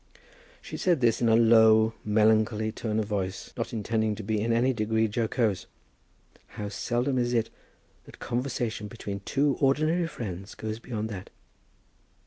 [0.63, 4.51] She said this in a low, melancholy tone of voice, not intending to be in
[4.51, 5.67] any degree jocose.
[6.57, 7.51] "How seldom is it
[8.05, 9.21] that conversation between
[9.59, 11.29] ordinary friends goes beyond that."